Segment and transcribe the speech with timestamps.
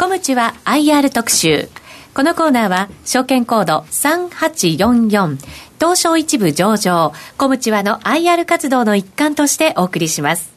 [0.00, 1.68] コムチは IR 特集。
[2.14, 5.36] このコーナーは、証券コード3844、
[5.78, 10.54] 東証一部上場、コムチはの IR 活動の一環としてお送りします。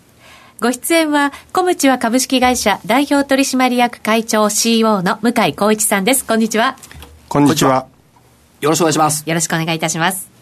[0.62, 6.24] ご出演は、コムチは株式会社代表取締役会長 CEO の向井光一さんです。
[6.24, 6.78] こんにちは。
[7.28, 7.88] こんにちは。
[8.62, 9.24] よろしくお願いします。
[9.28, 10.33] よろしくお願いいたします。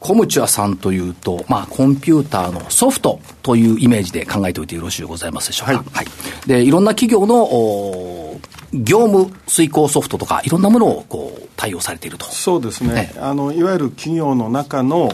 [0.00, 5.74] コムチュアさんというと、まあ、コンピューターのソフトというイメージで考えておいてよろしいございますでしょうか？
[5.74, 5.84] はい。
[5.92, 8.40] はい、で、いろんな企業の、
[8.72, 12.24] 業務遂行ソフトとか、いろんなものをこう対応されていると。
[12.26, 12.94] そうですね。
[12.94, 15.10] ねあの、いわゆる企業の中の、いわ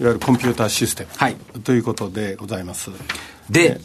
[0.00, 2.90] ゆるコンピューターシステム、はい、ということでございます。
[3.48, 3.80] で、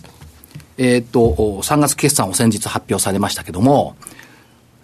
[0.78, 3.96] えー、っと、3月決算を先日発表されましたけども、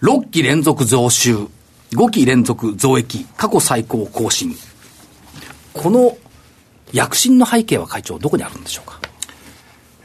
[0.04, 1.48] 6期連続増収、
[1.94, 4.56] 5期連続増益、過去最高更新。
[5.76, 6.18] この
[6.94, 9.00] 躍進の背景は会長、どこにあるんでしょうか？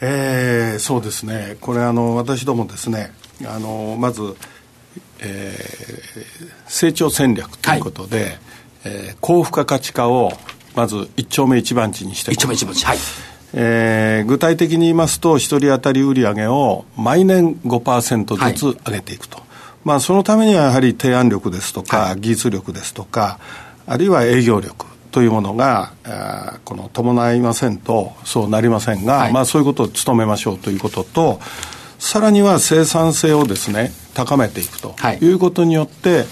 [0.00, 3.12] えー、そうですね、これあの、私どもですね、
[3.46, 4.34] あのまず、
[5.20, 6.24] えー、
[6.66, 8.38] 成長戦略ということで、はい、
[8.84, 10.32] えー、高付加価値化を
[10.74, 12.98] まず一丁目一番地にして一丁目一番地、はい。
[13.52, 19.46] えー、具体的に言いますと、一人当たり売上を毎年5%ずつ上げていくと、はい、
[19.84, 23.38] まあ、そのためにはやはり提案力ですとか、はい、技術力ですとか、
[23.86, 25.92] あるいは営業力、というものが、
[26.64, 31.40] この伴いませんとそうなりませんが、はい、まあ、そういうことを努めましょうということと
[31.98, 35.32] さらには生産性をですね高めていくとい。
[35.32, 36.26] うことによって、はい、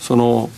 [0.00, 0.50] その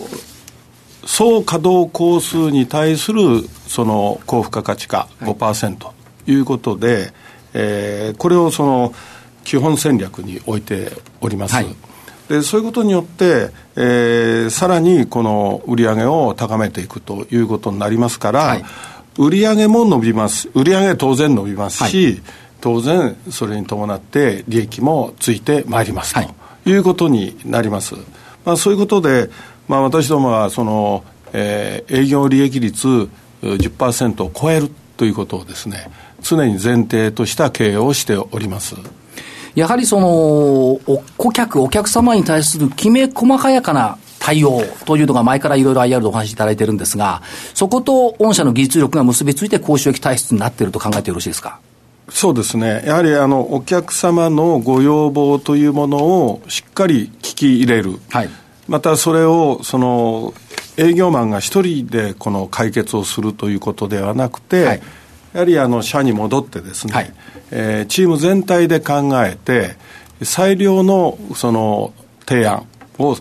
[1.04, 5.92] 総稼働工数に対するその高付加価値化5%と
[6.26, 7.12] いうことで、はい、
[7.54, 8.94] えー、これをその
[9.44, 11.54] 基本戦略に置いております。
[11.54, 11.76] はい
[12.28, 18.64] でそういうことによって、えー、さらにこの売り上げを高めていくということになりますから、はい、
[19.18, 22.22] 売り上げも伸びます、売り上げ当然伸びますし、はい、
[22.60, 27.94] 当然それに伴って利益もついてまいりますということになります。
[28.44, 29.30] まあ、そういうことで、
[29.68, 33.08] まあ、私どもはその、えー、営業利益率
[33.42, 35.90] 10%を超えるということをですね、
[36.22, 38.76] 常に前提とした経営をしております。
[39.54, 47.22] やはりその、顧客、お客様に対するきめ細かやかな対応というのが前からいろいろ IR でお話しいただいてるんですが、
[47.52, 51.60] そこと御社の技術力が結びついて高収益体質になっていると考えてよろしいですか？
[52.08, 52.82] そうですね。
[52.86, 57.98] やはりあの、お客様のご要望というものをしっかり聞き入れる。
[58.10, 58.30] はい。
[58.66, 60.34] またそれを、その、
[60.76, 64.82] 営業マンが一人でこの解決をするということではなくて、はい
[65.34, 67.12] やはりあの社に戻ってですね、はい、
[67.56, 69.76] えー、チーム全体で考えて、
[70.22, 71.92] 最良のその
[72.26, 72.66] 提案
[72.98, 73.16] を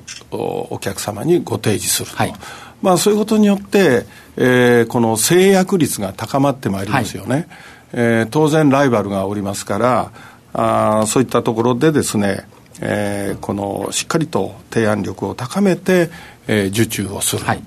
[0.70, 2.34] お客様にご提示すると、はい、
[2.82, 4.06] まあ、そういうことによって、
[4.38, 7.48] えー、この制約率が高まってまいりますよね、はい、
[7.94, 10.12] えー、当然ライバルがおりますから
[10.54, 12.48] あそういったところでですね、
[12.82, 16.10] えー、このしっかりと提案力を高めて、
[16.48, 17.64] えー、受注をする、はい、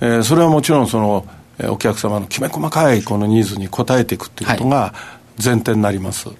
[0.00, 1.26] えー、それはもちろんその
[1.68, 4.94] お客様のきめ細かいこのニーズに応えていくっていうことが
[5.42, 6.36] 前提になります、はい、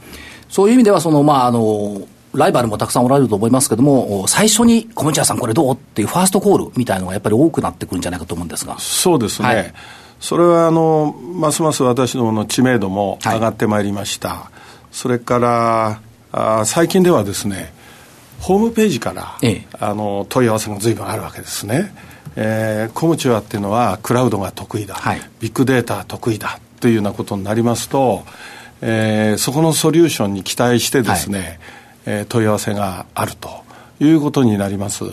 [0.48, 2.02] そういう意味ではその、まあ、あの
[2.34, 8.78] ライバルもたくさんおられると思いますけれども、最初に小道屋さん、これどうっていうファーストコールみたいなのがやっぱり多くなってくるんじゃないかと思うんですが。
[8.78, 9.74] そうですね、はい、
[10.20, 14.54] それはあのますます私どもの知名度も上がってまいりました、はい、
[14.92, 16.00] それから
[16.30, 17.72] あ最近ではですね、
[18.38, 21.92] ホームページから、ええ、あの問い合わせがずいぶんあるわけですね。
[22.36, 28.24] えー、コムチュアっていうのはクラウドが得意だ、はい、ビッグデータ得意だというようなことになりますと、
[28.82, 31.58] えー、そこのソリューションに期待してですね、はい、
[32.06, 33.64] えー、問い合わせがあると
[34.00, 35.04] いうことになります。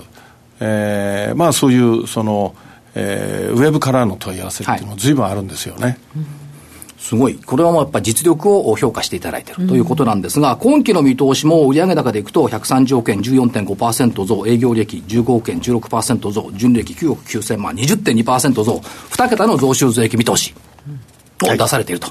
[0.59, 2.55] えー、まあそういうその、
[2.95, 5.81] えー、ウェブからの問い合わせっていうのも随分あるんですよね。
[5.83, 5.97] はい
[7.07, 7.35] すごい。
[7.35, 20.53] これはもうやっぱ実力を評価していただいているということなんですが、うん、今期の見通しも売上高でいくと130億円14.5%増、営業利益15億円16%増、純利益9億9000万20.2%増、2桁の増収増益見通し。
[21.43, 22.07] を出されていると。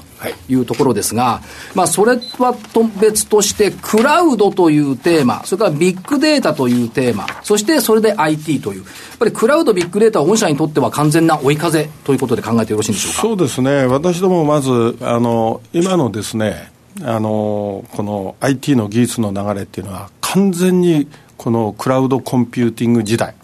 [0.49, 0.55] い。
[0.55, 1.41] うところですが、は
[1.73, 13.21] い、まあ、それはと別として、クラウドというテーマ、それからビッグデータというテーマ、そしてそれで IT という、やっぱりクラウド、ビッグデータは御社にとっては完全な追い風ということで考えてよろしいんでしょうか？
[13.21, 16.71] そうですね、私どもまず、あの今のですね、
[17.03, 21.07] あのこの IT の技術の流れっていうのは、完全に
[21.37, 23.35] このクラウドコンピューティング時代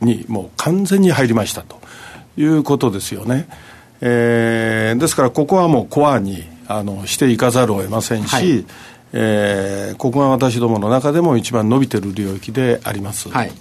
[0.00, 1.80] にもう完全に入りましたと
[2.36, 3.48] いうことですよね。
[4.00, 8.64] えー、ですからここはもうコアにあのしていかざるを得ませんし、はい、
[9.12, 13.28] えー、ここが私どもの中でも一番伸びてる領域であります。
[13.28, 13.52] はい。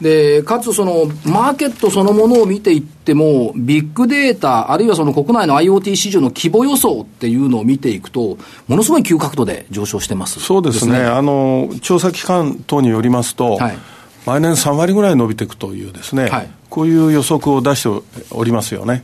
[0.00, 8.36] で、かつその、マーケットそのものを見ていっても、ビッグデータ、あるいはその国内の IoT 市場の規模予想っていうのを見ていくと、
[8.68, 10.40] ものすごい急角度で上昇してます。
[10.40, 11.06] そうですね、すね。
[11.06, 13.78] あの調査機関等によりますと、はい、
[14.26, 17.88] 毎年3割ぐらい伸びていくというですね、はい、こういう予測を出して
[18.30, 19.02] おりますよね。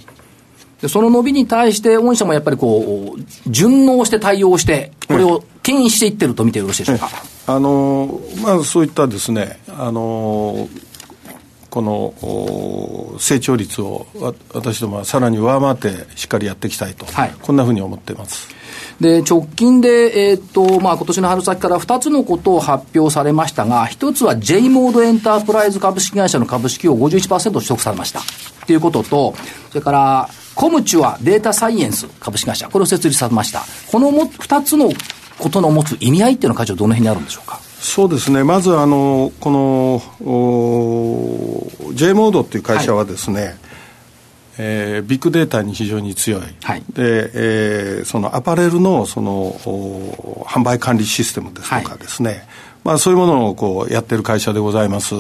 [0.83, 7.09] でその伸びに対して、御社もやっぱりこう、順応して対応して、これを牽引していってると見てよろしいでしょうか？
[7.47, 10.69] あのまあ、そういったですね、あの
[11.71, 14.07] この成長率を
[14.53, 18.49] 私どもはさらに上回ってしっかりやっていきたいと、はい、こんなふうに思っています。
[19.01, 28.21] で、直近で、えっ、と、まあ、今年の春先から2つのことを発表されましたが、1つは J モードエンタープライズ株式会社の株式を51%取得されました。
[28.67, 29.35] ということと、
[29.71, 33.65] それから、コムチュアデータサイエンス株式会社、これを設立されました。
[33.91, 34.91] このも2つの
[35.39, 37.61] ことの持つ意味合いっていうのは、会長、どの辺にあるんでしょうか？
[37.83, 40.01] そうですね、まずあのこの
[41.95, 43.55] J モードっていう会社はですね、はい、
[44.59, 49.51] えー、ビッグデータに非常に強い、はい、でえー、そのアパレルのその
[50.47, 52.43] 販売管理システムですとかですね、はい、
[52.85, 55.17] まあ、そういうものをこうやってる会社でございます。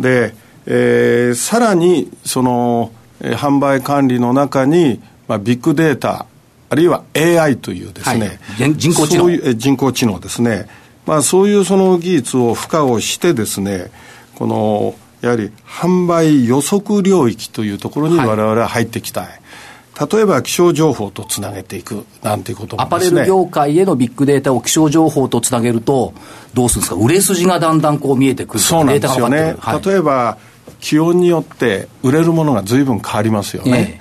[0.00, 0.34] で、
[0.64, 6.26] えー、さらにその、えー、販売管理の中に、まあ、ビッグデータ
[6.70, 9.26] あるいは AI というですね、はい、人工知能。
[9.26, 10.68] う人工知能ですね、
[11.06, 13.90] まあ、そういうその技術を付加をしてですね
[14.34, 26.12] このやはり販売予測領域というところに我々は入っていきたい、はい、例えば気象情報とつなげていくなんていうことも、ね、アパレル業界へのビッグデータを気象情報とつなげると
[26.52, 26.96] どうするんですか？
[26.96, 30.36] 売れ筋がだんだんこう見えてくるそうなんですよね、はい、例えば
[30.80, 34.00] 気温によって売れるものが随分変わりますよね、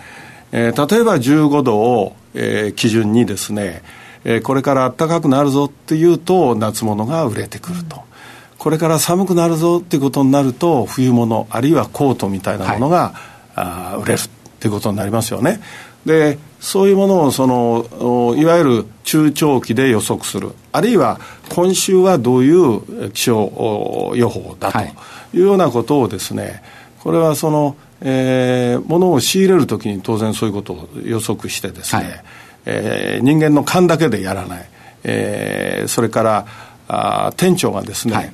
[0.51, 3.81] えー、えー、例えば15度をえー、基準にですね、
[4.24, 13.13] えー、これから暖かくなるぞっていうと夏物が売れてくると、うん、これから寒くなるぞっていうことになると冬物あるいはコートみたいなものが、
[13.56, 14.30] はい、あ売れるっ
[14.60, 15.60] ていうことになりますよね。
[16.06, 20.54] でそういうものをそのいわゆる中長期で予測する。
[20.71, 21.19] あるいは
[21.50, 25.42] 今週はどういう気象予報だとい。
[25.42, 26.63] うようなことをですね、
[27.00, 27.75] これはその
[28.06, 32.24] えー、ものを仕入れるときに当然そういうことを予測してですね、はい、
[32.65, 34.69] えー、人間の勘だけでやらない、
[35.06, 36.45] えー、それから
[36.89, 38.25] あ店長がですね、はい、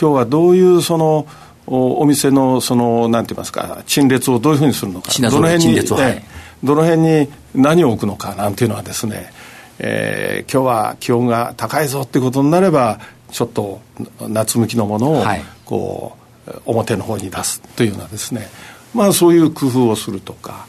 [0.00, 1.26] 今日はどういうその
[1.66, 6.24] おお店のそのなんて言いますか陳列をどういうふうにするのかどの辺に、はい、
[6.64, 9.32] どの辺に何を置くのかなんていうのはですね、
[9.78, 13.00] えー、今日は気温が高いぞっていうことになれば
[13.30, 13.80] ちょっと
[14.20, 15.24] 夏向きのものを
[15.64, 16.16] こ
[16.48, 18.48] う、表の方に出すというようなですね。
[18.94, 20.66] まあ、そういう工夫をするとか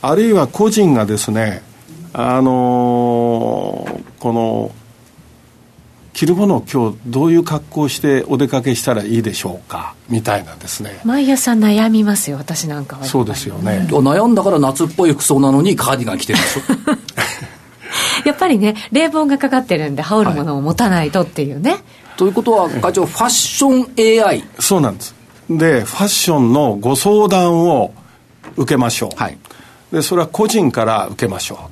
[0.00, 1.62] あるいは個人がですね
[2.12, 4.70] あのー、この
[6.12, 9.94] 着るものを今日どういう格好をしてお出かけしたらいいでしょうか？
[10.08, 11.00] みたいなですね。
[11.04, 13.04] 毎朝悩みますよ私なんかは。
[13.04, 16.62] そうですよね、悩んだから夏っぽい服装なのにカーディガン着てるでしょ
[18.26, 21.80] やっぱりね冷房がかかってるんで羽織るものを持たないとっていうね、はい、
[22.16, 25.14] ということは会長ファッション AI そうなんです。
[25.50, 27.92] でファッションのご相談を
[28.56, 29.38] 受けましょう、はい、
[29.90, 31.70] でそれは個人から受けましょ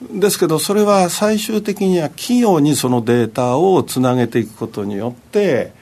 [0.00, 5.72] ですけどそれは最終的には企業にそのデータをつなげていくことによって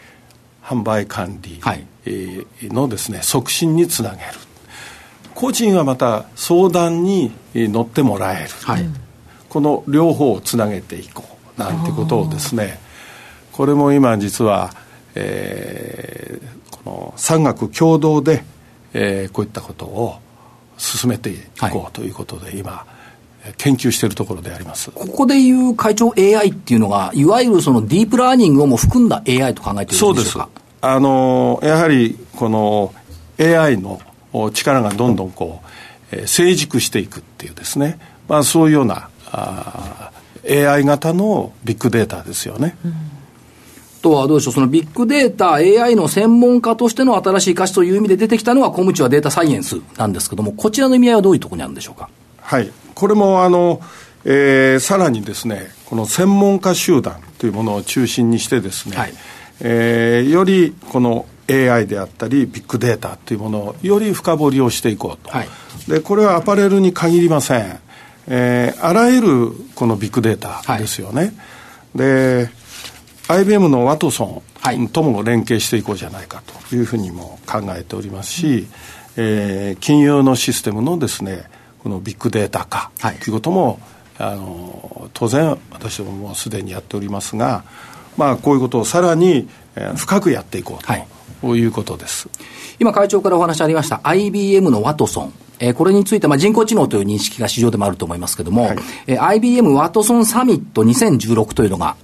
[0.62, 1.60] 販売管理
[2.68, 4.22] のですね促進につなげる。
[5.34, 8.84] 個人はまた相談に乗ってもらえる、はい、
[9.48, 11.24] この両方をつなげていこ
[11.56, 12.78] うなんてことをですね
[13.50, 14.70] これも今実は、
[15.16, 18.44] えー、の産学共同で、
[18.92, 20.18] えー、こういったことを
[20.76, 21.38] 進めてい
[21.72, 22.86] こうということで、はい、今
[23.56, 24.90] 研究しているところであります。
[24.90, 30.48] ここでいう会長 AI っていうのがいわゆるそのディープラーニングをも含んだ AI と考えているんでしょうか？
[30.80, 32.94] あのやはりこの
[33.38, 34.00] AI の
[34.52, 35.60] 力がどんどんこ
[36.12, 37.98] う、えー、成熟していくっていうですね、
[38.28, 40.10] まあ、そういうようなあ
[40.48, 42.76] AI 型のビッグデータですよね。
[42.84, 42.94] うん。
[44.02, 52.10] とはどうでしょう、そのビッグデータ、AI の専門家としての新しい価値という意味で出てきたのは、コムチはデータサイエンスなんですけども、こちらの意味合いはどういうところにあるんでしょうか？
[52.42, 53.80] はい、これもあの、
[54.24, 59.14] えー、さらにですね、この専門家集団というものを中心にしてですね、はい、
[59.60, 65.30] えー、よりこの AI であったり、ビッグデータというものをより深掘りをしていこうと。
[65.30, 65.48] はい、
[65.88, 67.78] で、これはアパレルに限りません。
[68.26, 71.20] えー、あらゆるこのビッグデータですよね。
[71.20, 71.32] はい、
[71.98, 72.50] で、
[73.28, 74.42] IBM のワトソ
[74.76, 78.66] ンとも連携していこうじゃないかというふうにも考えておりますし、うん、
[79.16, 81.44] えー、金融のシステムのですね
[81.84, 82.90] このビッグデータ化
[83.22, 83.78] ということも、
[84.16, 87.62] はい、あの当然私どももすでにやっておりますが、
[88.16, 91.06] まあ、こういうことをさらに、えー、深くやっていこうと、はい、
[91.46, 92.30] いうことです。
[92.80, 95.34] 今会長からお話ありました IBM のワトソン。
[95.60, 101.96] えー、これについて、まあ、人工知能という認識が市場でもあると思いますけれども、はい、えー、IBM ワトソンサミット2016というのが、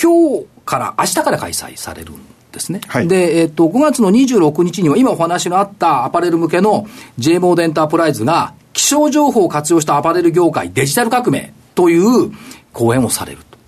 [0.00, 2.16] 今日から明日から開催されるん
[2.52, 2.80] ですね。
[2.86, 6.86] はい、で、えっ、ー、と、5月の26日には、今お話のあったアパレル向けの
[7.18, 12.32] J モードエンタープライズが、気象情報を活用したアパレル業界デジタル革命という
[12.72, 13.58] 講演をされると。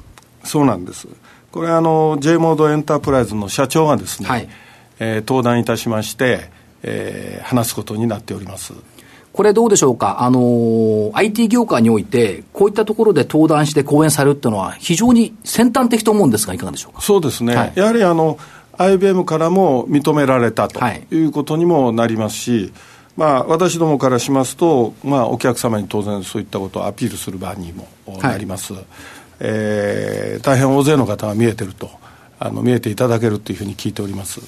[0.43, 1.07] そうなんです。
[1.51, 4.49] これあの、J モードエンタープライズの社長がですね、はい、
[5.01, 6.49] えー、登壇いたしまして、
[6.83, 8.73] えー、話すことになっております。
[9.35, 17.03] これどうでしょうか、あのー、IT 業界において、こういったところで登壇して講演されるっていうのは、非常に先端的と思うんですが、いかがでしょうか？
[17.03, 18.39] そうですね、はい、やはりあの
[18.79, 20.81] IBM からも認められたと
[21.15, 22.73] いうことにもなりますし、はい、
[23.17, 27.87] まあ、私どもからしますと、まあ、お客様に当然そういったことをアピールする場にも
[28.23, 28.85] なります、はい、
[29.41, 31.91] えー、大変大勢の方が見えてると
[32.45, 34.41] あの、見えていただけるというふうに聞いております。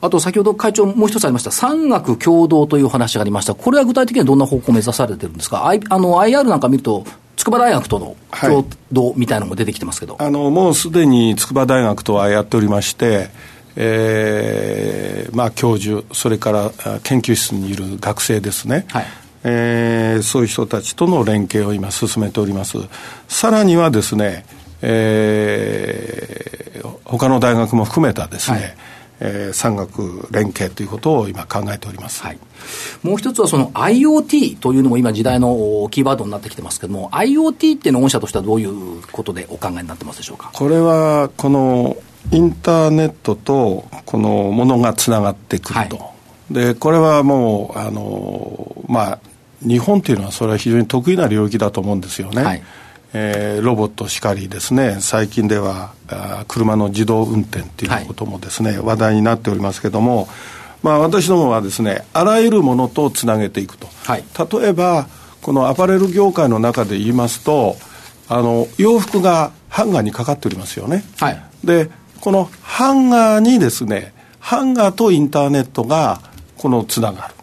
[0.00, 7.04] あと先ほど会長、もう一つありました、産学共同という話がありました、これは具体的にはどんな方向を目指されてるんですか、I、あの IR なんか見ると、
[7.36, 13.30] 筑波大学との共同みたいなのも出てきてますけど、はい、あのもうすでに筑波大学とはやっておりまして、
[13.76, 16.70] えーまあ、教授、それから
[17.02, 19.06] 研究室にいる学生ですね、はい。
[19.44, 22.78] えー、そういう人たちとの連携を今、進めております。
[23.28, 24.46] さらにはですね、
[24.82, 28.76] えー、他の大学も含めたですね、はい。
[29.20, 32.38] えー、産学連携ということを今考えております、はい、
[33.04, 40.50] もう一つはその IoT というのも今時代のキーワードになってきてますけども IoT っていうのは御社としてはどういうことでお考えになってますでしょうか？
[40.52, 41.96] これはこの
[42.30, 46.12] インターネットとこのものがつながってくると、は
[46.50, 49.18] い、でこれはもうあのまあ
[49.60, 52.62] 日本というのはそれは非常に得意な領域だと思うんですよね、はい。
[53.14, 54.98] えー、ロボットしかりですね。
[55.00, 60.28] 最近ではあ車の自動運転っていうこともですね、はい、話題になっておりますけども、
[60.82, 64.24] まあ、私どもはですねあらゆるものとつなげていくと、はい、
[64.62, 65.06] 例えば
[65.40, 67.76] このアパレル業界の中で言いますと
[68.28, 71.90] あの洋服がハンガーにかかっておりますよね、はい、で
[72.24, 76.22] このハンガーにですねハンガーとインターネットが
[76.56, 77.34] このつながる、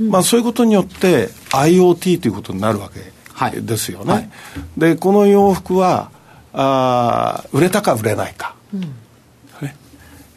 [0.00, 4.30] うん、まあ、そういうことによって IoT ということになるわけですよね、はい、
[4.76, 6.10] でこの洋服は
[6.52, 8.80] あ売れたか売れないか、うん。
[9.62, 9.76] ね。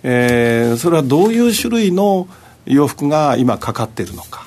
[0.03, 2.29] えー、それはどういう種類の
[2.65, 4.45] 洋服が今かかっているのか。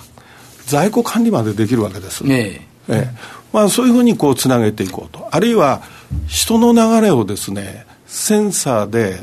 [0.64, 2.66] 在庫管理までできるわけです、ね。
[2.88, 2.92] え。
[2.94, 3.06] ー、
[3.52, 5.28] まあ、そういうふうにこうつなげていこうと。
[5.30, 5.82] あるいは
[6.26, 9.22] 人の流れをですねセンサーで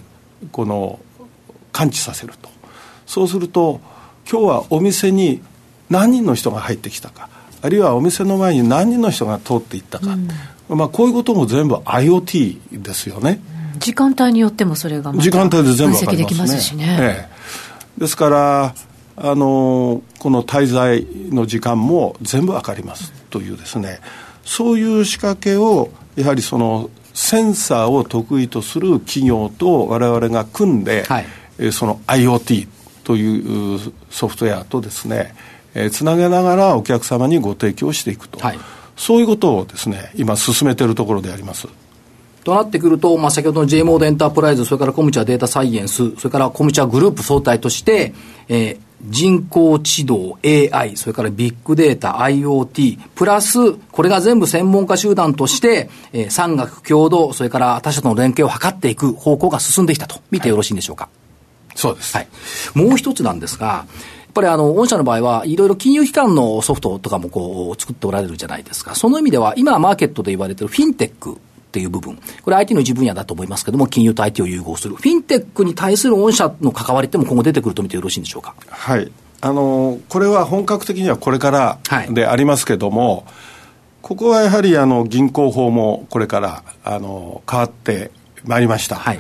[0.52, 1.00] この
[1.72, 2.50] 感知させると。
[3.06, 3.82] そうすると
[4.30, 5.42] 今日はお店に
[5.90, 7.30] 何人の人が入ってきたか。
[7.62, 10.16] あるいはお店の前に何人の人が通っていったか、
[10.70, 13.40] うん、まあ、こういうことも全部 IoT ですよね。
[13.80, 16.62] 時間帯によってもそれが時間帯で全部分かりますね。
[16.62, 17.30] しね、え
[17.98, 18.76] え、ですから
[19.18, 24.00] あのこの滞在の時間も全部分かりますというですね。
[24.44, 32.68] そういう仕掛けをやはりそのセンサーを得意とする企業と我々が組んで、はい、その IoT
[33.04, 33.80] という
[34.12, 35.34] ソフトウェアとですね
[35.76, 38.60] えー、つなげながらお客様にご提供していくと、はい、
[38.96, 41.68] そういうことをですね今進めているところであります。
[42.46, 48.14] となってくると、まあ、先ほどの J モードエンタープライズ、それからコムチャデータサイエンス、それからコムチャグループ総体として、
[48.48, 61.06] えー、人工知能、AI、それからビッグデータ、IoT、プラス、これが全部専門家集団として、えー、産学共同、それから他社との連携を図っていく方向が進んできたと見てよろしいんでしょうか？
[61.06, 61.10] は
[61.76, 62.16] い、そうです。
[62.16, 62.28] はい。
[62.74, 63.86] もう一つなんですが、
[64.34, 68.94] ぱりあの、御社の場合は、いろいろ金融機関のソフトとかもこう、作っておられるじゃないですか。
[68.94, 71.38] その意味では、今マーケットで言われているフィンテック
[71.76, 72.18] っていう部分。
[72.42, 74.96] これ IT の一分野だと思いますけども、金融と IT を融合する。
[74.96, 78.56] フィンテックに対する御社の関わりっても今後出てくると見てよろしいんでしょうか？
[78.70, 79.12] はい。
[79.42, 81.80] あの、これは本格的にはこれから
[82.12, 83.24] でありますけども、はい、
[84.04, 88.12] ここはやはりあの銀行法もこれからあの変わって
[88.46, 88.96] まいりました。
[88.96, 89.20] はい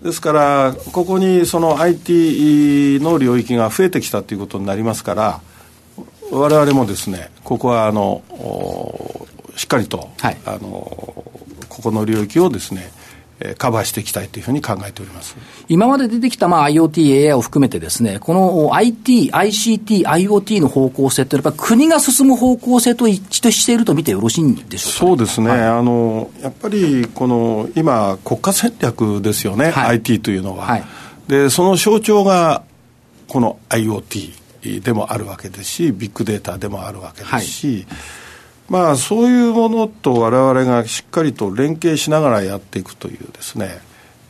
[0.00, 5.40] ですから、ここにその IT の領域が増えてきたということになりますから、
[6.30, 8.22] われわれもですね、ここはあの
[9.56, 11.24] しっかりと、はい、あの
[11.80, 12.92] ここの領域をですね、
[13.56, 15.34] カバーしていきたいというふうに考えております。
[15.68, 30.84] 今まで出てきた、まあ、IoT、AI を含めてですね、この IT、ICT、IoT の方向性って、やっぱり国が進む方向性と一致していると見てよろしいんでしょうか、そうですね、はい、あのやっぱりこの今、国家戦略ですよね、はい、IT というのは、はい、
[31.26, 31.48] で。
[31.48, 32.62] その象徴が
[33.26, 37.86] この IoT でもあるわけですし、ビッグデータでもあるわけですし。
[38.70, 43.80] まあ、そういうものと我々がしっかりと連携しながらやっていくというですね、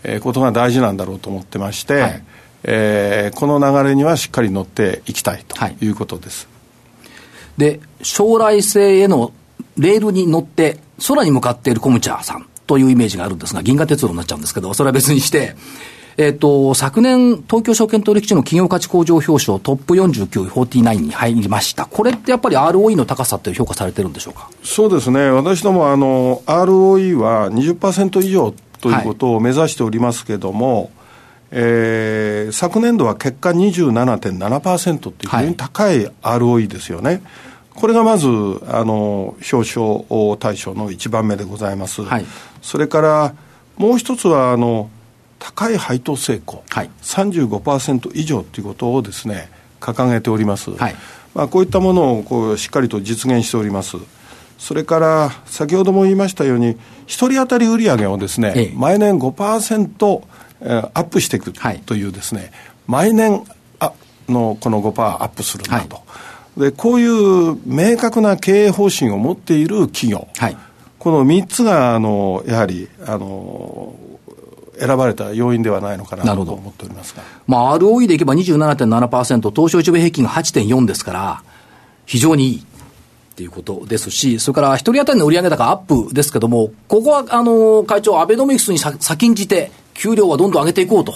[0.02, 2.23] えー、ことが大事なんだろうと思ってまして、はい、
[2.64, 6.49] えー、この流れにはしっかり乗っていきたいということです。
[7.04, 7.11] は
[7.59, 9.32] い、で、将来性への
[9.76, 15.54] レールに乗って空に向かっているコムチャーさんというイメージがあるんですが、銀河鉄道になっちゃうんですけど、それは別にして、
[16.17, 21.87] えっ、ー、と、昨年、東京証券取引所の企業価値向上表彰トップ49、49に入りました。
[21.87, 24.50] これってやっぱり ROE の高さって評価されてるんでしょうか？
[24.62, 25.31] そうですね。
[25.31, 30.88] 私ども、あの、ROE は20%以上ということを目指しておりますけれども、はい、
[31.52, 37.11] えー、昨年度は結果27.7%っていう非常に高い ROE ですよね。
[37.11, 37.23] はい
[37.73, 38.26] これがまず、
[38.69, 42.02] あの、表彰対象の一番目でございます。
[42.02, 42.26] はい、
[42.61, 43.35] それから、
[43.79, 44.90] もう一つは、あの、
[45.40, 50.70] 高い配当成功、はい、35%以上ということをですね、掲げております。
[50.70, 50.94] はい、
[51.35, 53.97] まあ、こういったものをこうしっかりと実現しております。
[54.59, 60.23] それから、先ほども言いましたように、一人当たり売上をですね、ええ、毎年5%、
[60.61, 61.40] えー、アップしてい。
[61.40, 61.52] く
[61.87, 62.50] というですね、はい、
[62.87, 63.42] 毎年
[63.78, 63.92] あ
[64.28, 65.97] のこの5%アップするんだと。
[65.97, 66.02] は
[66.59, 66.61] い。
[66.61, 70.56] で、こういう明確な経営方針を持っている企業、はい、
[70.99, 73.94] この3つが、あの、やはり、あの、
[74.80, 77.22] 選ばれた要因ではないのかなと思っておりますが。
[77.46, 81.42] まあ、ROE でいけば27.7%、東証一部平均が8.4ですから、
[82.06, 82.56] 非常にいい。
[82.60, 91.14] っていうことですし、それから一人当たりの売上高アップですけども、ここは、あの、会長、アベノミクスに先んじて、給料はどんどん上げていこうと、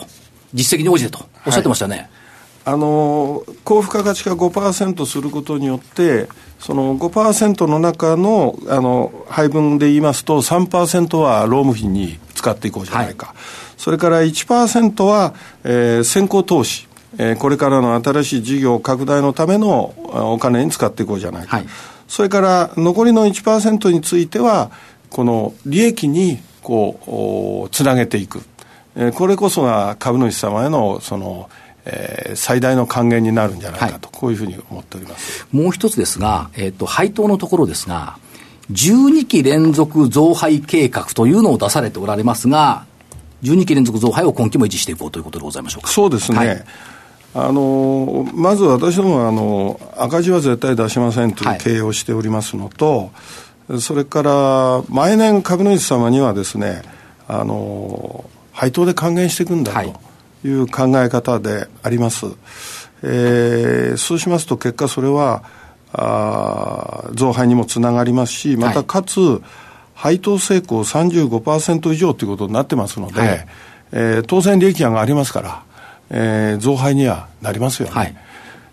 [0.55, 1.97] 実績に応じてとおっしゃってましたね。
[1.97, 2.11] はい
[2.67, 6.29] あの高付加価値が5%することによって、
[6.59, 13.37] その5%の中のあの配分で言いますと、3%は労務費に使っていこうじゃないか、はい、
[13.79, 15.35] それから1%は、
[15.65, 16.87] えー、先行投資、
[17.17, 19.95] えー、これからの新しい事業拡大のための
[20.35, 21.67] お金に使っていこうじゃないか、はい、
[22.07, 24.71] それから残りの1%については、
[25.09, 28.43] この利益にこうつなげていく、
[28.97, 31.49] えー、これこそが株主様へのその、
[31.87, 35.47] えー、最大の還元になるんじゃないかと、はい、こういうふうに思っております。
[35.53, 38.19] もう一つですが、えーと、配当のところですが、
[38.71, 42.87] 12期連続増配計画というのを出されておられますが、
[43.43, 45.91] 12期連続増配を今期も維持していこうということでございましょうか。
[45.91, 46.65] そうですね、はい
[47.37, 53.11] あのまず私どもあの赤字は絶対出しませんという経営をしておりますのと、
[53.69, 56.83] はい、それから毎年株主様にはですね
[57.27, 59.95] あの配当で還元していくんだと、はい、
[60.45, 62.27] いう考え方であります。
[63.03, 65.43] えー、そうしますと結果それは
[65.97, 69.41] あ増配にもつながりますしまたかつ、はい、
[69.95, 73.47] 配当成功35%以上ということになってますので、はい、
[73.93, 75.63] えー、当然利益が上がりますから、
[76.11, 78.17] えー、増配にはなりますよね、はい、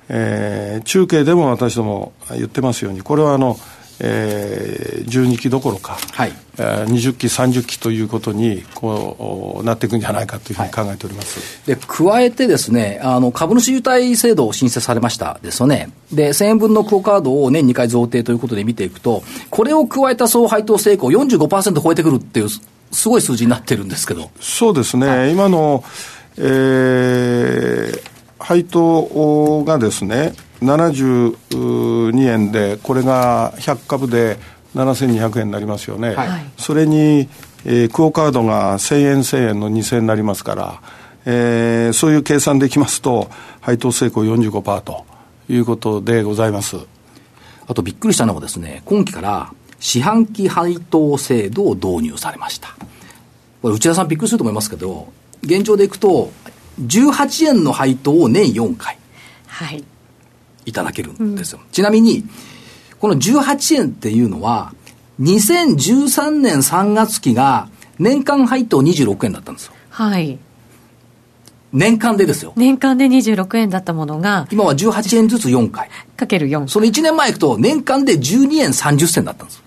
[0.10, 3.56] えー、中継でも私ども言ってますようにこれはあの
[4.04, 6.34] えー、12期どころか、はい。
[6.58, 24.32] えー、20期、30期ということにこうなっていくんじゃないかというふうに考えております、はい、で加えてですねあの、株主優待制度を申請されましたですよね、で1000円分のクオカードを年2回贈呈ということで見ていくと、これを加えた総配当成功45%超えてくるっていう、すごい数字になってるんですけど。
[24.40, 25.84] そうですね、はい、今の、
[26.38, 28.11] えー、
[28.52, 34.40] 配当がですね、72円で、これが100株で
[34.76, 36.16] 7200円になりますよね。
[36.16, 37.30] はい、それに、
[37.64, 40.82] えー、クオカードが1000円1000円の2000円になりますから、
[41.26, 43.30] えー、そういう計算できますと、
[43.62, 45.06] 配当成功45%と
[45.48, 46.76] いうことでございます。
[47.68, 52.76] あとびっくりしたのはですね、今期から四半期配当制度を導入されました。
[53.62, 55.08] これ内田さんびっくりすると思いますけど、
[55.42, 56.34] 現状でいくと、
[56.80, 58.98] 18円の配当を年4回。
[59.48, 59.84] はい。
[60.66, 61.60] いただけるんですよ。
[61.64, 62.24] うん、ちなみに、
[63.00, 64.74] この18円っていうのは、
[65.20, 67.68] 2013年3月期が
[68.00, 69.74] 年間配当26円だったんですよ。
[69.90, 70.40] はい。
[71.74, 72.54] 年間でですよ。
[72.56, 74.48] 年間で26円だったものが。
[74.52, 75.90] 今は18円ずつ4回。
[76.18, 76.68] かける4。
[76.68, 79.64] その1年前いくと年間で12円30銭だったんです。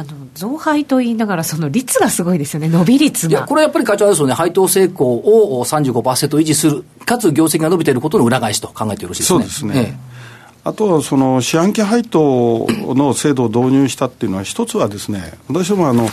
[0.00, 3.30] あの増配と言いながら、その率がすごいですよね、伸び率が。
[3.30, 9.38] いや、これやっぱり会長はですよね、配当成功を35%維持する、かつ業績が伸びていることの裏返しと考えてよろしいですね。
[9.40, 9.74] そうですね。
[9.76, 10.18] ええ
[10.64, 16.08] あとはその四半期配当の制度を導入したっていうのは、一つはですね、私どもあの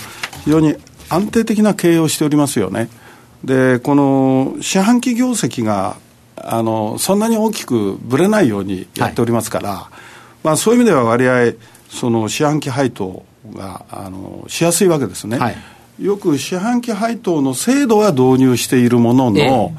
[0.45, 0.75] 非常に
[1.09, 2.87] 安定的な経営をしておりますよね。
[3.43, 5.97] で、この四半期業績が
[6.37, 11.53] あのそんなに大きくぶれないようにやっておりますから、はい、まあ、そういう意味では割合、
[11.89, 15.55] その四半期配当があのしやすいわけですね、はい、
[15.99, 19.71] よく四半期配当の制度は導入しているものの、えー、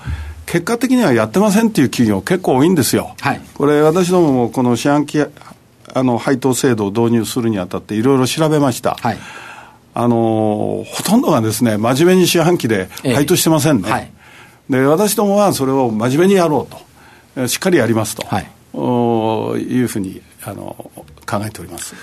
[0.46, 9.18] 結果的にはやってませんっていう企業結構多いんですよ、はい、これ私どももこの四半期あの配当制度を導入するにあたっていろいろ調べました、はい、
[9.98, 13.88] あのほとんどがですね、真面目に四半期で配当してませんね。
[13.88, 14.12] えはい、
[14.68, 16.68] で、私どもはそれを真面目にやろ
[17.34, 20.90] うと、しっかりやりますと、はい、おいうふうにあの
[21.26, 21.94] 考えております。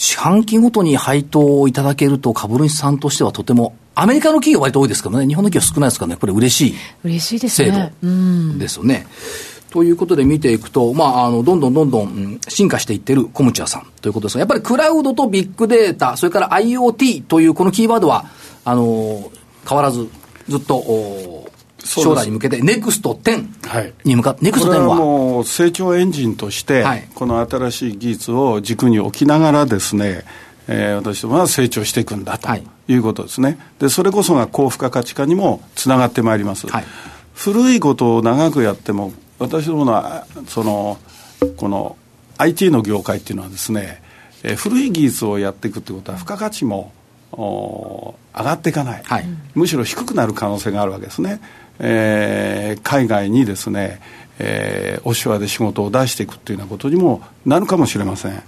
[0.00, 6.74] 四半期ごとに配当をいただけると株主さんとしてはとてもアメリカの企業は割と多いですからね、日本の企業少ないですからね、これ嬉しい。
[7.04, 7.92] 嬉しいですね。
[8.00, 8.08] 制
[8.52, 9.06] 度ですよね。
[9.68, 18.24] ということで見ていくと、まあ、あの、どんどんどんどん進化していってるコムチャさんということですが、やっぱりクラウドとビッグデータ、それから IoT というこのキーワードは、
[18.64, 19.30] あの、
[19.68, 20.08] 変わらず、
[20.48, 21.39] ずっと、
[21.84, 24.94] 将来に向けて、ネクスト10に向かって、ネクスト10は？
[24.96, 30.24] もう成長エンジンとして、はい、この新しい技術を軸に置きながらですね、
[30.68, 32.94] えー、私どもは成長していくんだとい。
[32.94, 36.84] うことですね、でそれこそが高付加価値化にもつながってまいります、はい、
[37.34, 40.02] 古いことを長くやっても私どもの
[40.48, 40.98] その
[41.56, 41.96] この
[42.38, 44.02] IT の業界っていうのはですね、
[44.42, 46.92] えー、古い技術をやっていくってことは付加価値も
[47.32, 51.40] 上がっていかない、はい、むしろ低くなる可能性があるわけですね、
[51.80, 54.00] えー、海外にですね、
[54.38, 58.42] えー、オシュアで仕事を出していくっていうようなことにもなるかもしれません。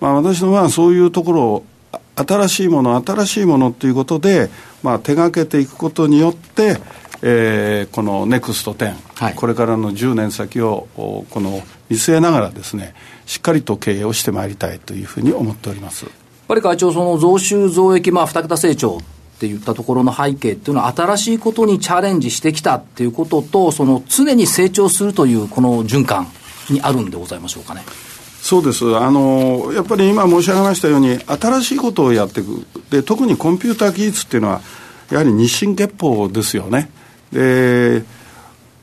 [0.00, 1.64] まあ、私どもはそういうところを
[2.14, 4.50] 新しいもの新しいものということで、
[4.82, 6.78] まあ、手がけていくことによって、
[7.22, 12.94] えー、このネクスト10、はい、これからの10年先をこの見据えながらですね
[13.26, 16.14] しっかりと経営をしてまいりたいというふうに思っておりますやっ
[16.48, 19.00] ぱり会長その増収増益、まあ、2桁成長
[19.38, 26.26] っていったところの背景っていうのは新しいことにチャレンジしてきたっていうこととその常に成長するというこの循環
[26.68, 27.82] にあるんでございましょうかね。
[28.42, 28.96] そうです。
[28.96, 32.66] あのやっぱり今申し上げましたように新しいことをやっていく。
[32.90, 34.60] で特にコンピューター技術っていうのは
[35.10, 36.90] やはり日進月歩ですよね。
[37.32, 38.02] で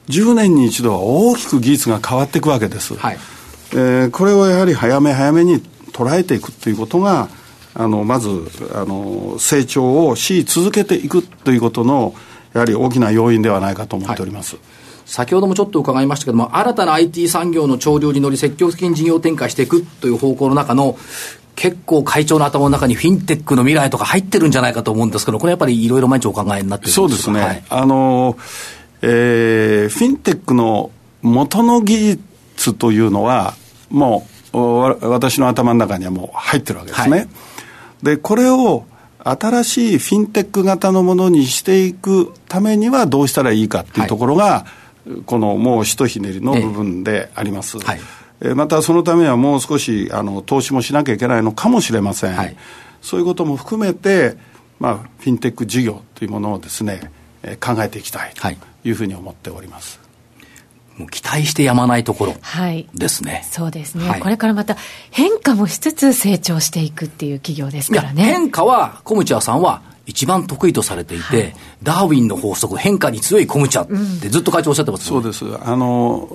[0.08, 3.18] 10年に一度は大きく技術が変わっていくわけです、はい、
[3.72, 7.28] えー、これをやはり早め早めに捉えていくということが
[7.76, 12.16] あのまずあの成長をし続けていくということの
[12.54, 14.66] やはり大きな要因ではないかと思っております、はい。
[15.06, 20.98] 先ほどもちょっと伺いましたけども、新たな IT 産業の潮流に乗り積極的に事業展開していくという方向の中の、
[21.56, 27.42] 結構会長の頭の中にフィンテックの未来とか入ってるんじゃないかと思うんですけど、これやっぱりいろいろ毎日お考えになってるんですそうですね。
[27.42, 28.38] はい、あの、
[29.02, 32.18] えー、フィンテックの元の技
[32.56, 33.56] 術というのは、
[33.90, 34.56] もう、
[35.10, 37.18] 私の頭の中にはもう入ってるわけですね。
[37.18, 37.28] はい、
[38.04, 38.86] で、これを、
[39.28, 44.66] 新しいフィンテック型のものにしていくためにはどうしたらいいかっていうところが、は
[45.08, 45.22] い。
[45.26, 47.80] このもうひとひねりの部分であります。
[47.80, 48.00] はい。
[48.42, 52.56] えまたそのためにはもう少しあの投資もしなきゃいけないのかもしれません、はい、
[53.02, 54.38] そういうことも含めて、
[54.80, 57.12] まあ、フィンテック事業というものをですね、
[57.44, 58.48] え考えていきたいと
[58.84, 60.05] いうふうに思っております。
[60.98, 62.36] もう期待してやまないところ
[62.94, 63.34] ですね。
[63.34, 64.78] はい、そうですね、はい、これからまた
[65.12, 68.24] 変化もしつつ成長していくっていう企業ですからね。
[68.24, 75.64] 変化は、小ムチさんは一番得意とされていて、はい、ダーウィンの法則、変化に強いコムチャってずっと会長おっしゃってます、ねうん、そうです。
[75.66, 76.30] あの、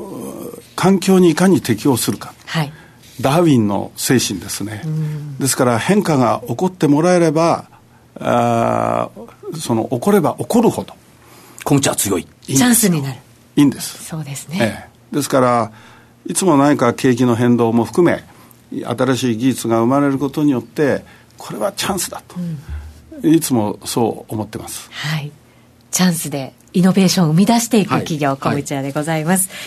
[0.76, 2.34] 環境にいかに適応するか。
[2.46, 2.72] はい、
[3.20, 4.82] ダーウィンの精神ですね。
[5.38, 7.64] ですから変化が起こってもらえれば、
[8.18, 9.08] あ
[9.58, 10.92] その起これば起こるほど。
[11.64, 12.26] コムチャ強い。
[12.46, 13.18] チャンスになる。
[13.60, 14.04] いいんです。
[14.04, 14.58] そうですね。
[14.60, 15.72] ええ、ですから、
[16.26, 18.24] いつも何か景気の変動も含め、
[18.84, 21.04] 新しい技術が生まれることによって、
[21.36, 22.36] これはチャンスだと。
[22.36, 22.58] うん
[23.22, 24.90] いつもそう思ってます。
[24.92, 25.30] はい。
[25.90, 29.48] チャンスでイノベーションを生み出していく企業、はい、コムチャでございます。
[29.48, 29.58] はい、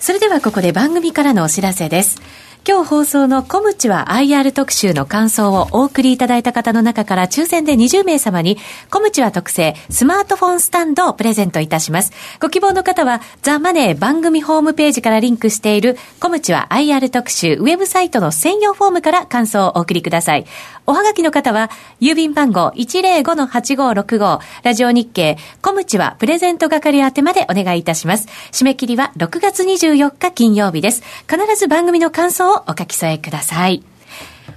[0.00, 2.20] それではここで番組からのお知らせです。
[2.66, 8.56] 今日放送のコムチは IR 特集の感想をお送りいただいた方の中から抽選で20名様に
[8.90, 12.12] コムチは特製スマートフォンスタンドをプレゼントいたします。
[12.40, 20.46] ご希望の方はザ・マネー番組ホームページからリンクしているコムチは IR 特集ウェブサイトの専用フォームから感想をお送りください。
[20.86, 28.28] おはがきの方は、郵便番号105-8565、ラジオ日経、コムチはプレゼント係宛てまでお願いいたします。
[28.52, 31.02] 締め切りは6月24日金曜日です。
[31.26, 33.82] 必ず番組の感想をお書き添えください。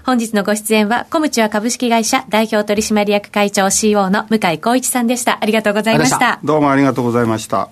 [0.05, 5.37] 本日のご出演は、コムチは株式会社代表取締役会長 CO の向井光一さんでした。
[5.41, 6.39] ありがとうございました。
[6.43, 7.69] どうもありがとうございました。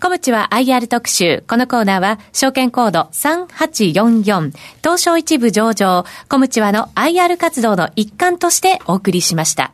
[0.00, 1.44] 小渕は IR 特集。
[1.46, 4.52] このコーナーは、証券コード3844、
[4.82, 9.72] 東証一部上場、小渕はの IR 活動の一環としてお送りしました。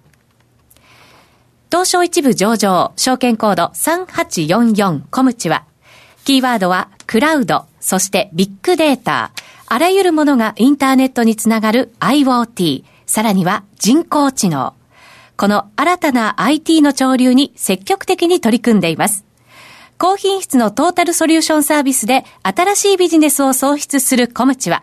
[1.70, 5.64] 東証一部上場、証券コード3844、小渕は、
[6.24, 9.32] キーワードは、クラウド、そしてビッグデータ、
[9.72, 14.74] あらゆるものがインターネットにつながる IoT、さらには人工知能。
[15.36, 19.24] この新たな IT の潮流に積極的に取り組んでいます。
[19.96, 24.82] 高品質のトータルソリューションサービスで新しいビジネスを創出するコムチは、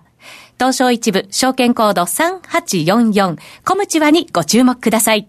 [0.57, 5.27] 東証一部証券コード3844コムチワにご注目ください。